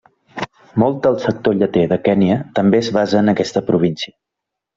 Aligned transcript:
Molt 0.83 0.95
del 1.03 1.17
sector 1.25 1.55
lleter 1.59 1.83
de 1.91 1.99
Kenya 2.07 2.39
també 2.61 2.81
es 2.85 2.91
basa 2.97 3.21
en 3.21 3.31
aquesta 3.35 3.65
província. 3.71 4.17